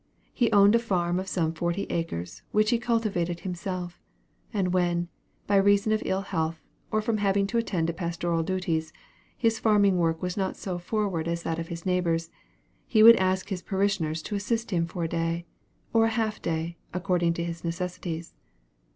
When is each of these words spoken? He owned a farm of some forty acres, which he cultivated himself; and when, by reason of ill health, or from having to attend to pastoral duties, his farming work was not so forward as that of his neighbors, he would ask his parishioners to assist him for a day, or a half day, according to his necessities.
He 0.33 0.51
owned 0.51 0.73
a 0.73 0.79
farm 0.79 1.19
of 1.19 1.27
some 1.27 1.53
forty 1.53 1.83
acres, 1.91 2.41
which 2.51 2.71
he 2.71 2.79
cultivated 2.79 3.41
himself; 3.41 3.99
and 4.51 4.73
when, 4.73 5.09
by 5.45 5.57
reason 5.57 5.91
of 5.91 6.01
ill 6.03 6.21
health, 6.21 6.59
or 6.89 7.03
from 7.03 7.17
having 7.19 7.45
to 7.45 7.59
attend 7.59 7.85
to 7.85 7.93
pastoral 7.93 8.41
duties, 8.41 8.91
his 9.37 9.59
farming 9.59 9.99
work 9.99 10.19
was 10.19 10.35
not 10.35 10.57
so 10.57 10.79
forward 10.79 11.27
as 11.27 11.43
that 11.43 11.59
of 11.59 11.67
his 11.67 11.85
neighbors, 11.85 12.31
he 12.87 13.03
would 13.03 13.17
ask 13.17 13.49
his 13.49 13.61
parishioners 13.61 14.23
to 14.23 14.33
assist 14.33 14.71
him 14.71 14.87
for 14.87 15.03
a 15.03 15.07
day, 15.07 15.45
or 15.93 16.05
a 16.05 16.09
half 16.17 16.41
day, 16.41 16.77
according 16.95 17.33
to 17.35 17.43
his 17.43 17.63
necessities. 17.63 18.33